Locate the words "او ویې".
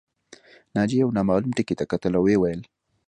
2.17-2.37